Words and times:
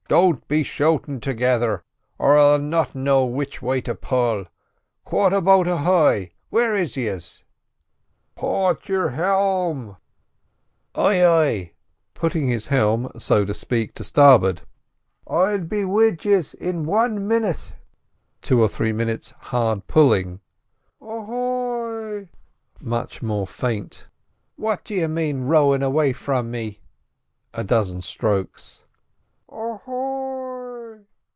"Ahoy!" 0.09 0.17
"Ahoy!" 0.19 0.29
"Don't 0.31 0.47
be 0.49 0.61
shoutin' 0.63 1.21
together, 1.21 1.85
or 2.19 2.37
I'll 2.37 2.59
not 2.59 2.93
know 2.93 3.23
which 3.25 3.61
way 3.61 3.79
to 3.79 3.95
pull. 3.95 4.43
Quarter 5.05 5.39
boat 5.39 5.69
ahoy! 5.69 6.33
where 6.49 6.75
are 6.75 6.83
yiz?" 6.85 7.43
"Port 8.35 8.89
your 8.89 9.11
helm!" 9.11 9.95
"Ay, 10.95 11.25
ay!"—putting 11.25 12.49
his 12.49 12.67
helm, 12.67 13.09
so 13.17 13.45
to 13.45 13.53
speak, 13.53 13.93
to 13.93 14.03
starboard—"I'll 14.03 15.59
be 15.59 15.85
wid 15.85 16.17
yiz 16.25 16.55
in 16.55 16.83
wan 16.83 17.25
minute—two 17.25 18.61
or 18.61 18.67
three 18.67 18.91
minutes' 18.91 19.31
hard 19.39 19.87
pulling." 19.87 20.41
"Ahoy!"—much 21.01 22.27
more 23.21 23.47
faint. 23.47 24.09
"What 24.57 24.83
d'ye 24.83 25.07
mane 25.07 25.43
rowin' 25.45 25.81
away 25.81 26.11
from 26.11 26.51
me?"—a 26.51 27.63
dozen 27.63 28.01
strokes. 28.01 28.81